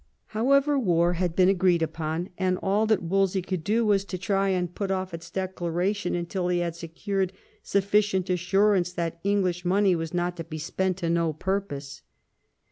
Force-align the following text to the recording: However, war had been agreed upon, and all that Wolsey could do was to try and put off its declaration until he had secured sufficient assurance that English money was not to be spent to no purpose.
However, 0.29 0.79
war 0.79 1.13
had 1.13 1.35
been 1.35 1.47
agreed 1.47 1.83
upon, 1.83 2.29
and 2.35 2.57
all 2.63 2.87
that 2.87 3.03
Wolsey 3.03 3.43
could 3.43 3.63
do 3.63 3.85
was 3.85 4.03
to 4.05 4.17
try 4.17 4.49
and 4.49 4.73
put 4.73 4.89
off 4.89 5.13
its 5.13 5.29
declaration 5.29 6.15
until 6.15 6.47
he 6.47 6.57
had 6.57 6.75
secured 6.75 7.31
sufficient 7.61 8.27
assurance 8.27 8.91
that 8.93 9.19
English 9.23 9.63
money 9.63 9.95
was 9.95 10.11
not 10.11 10.37
to 10.37 10.43
be 10.43 10.57
spent 10.57 10.97
to 10.97 11.09
no 11.11 11.33
purpose. 11.33 12.01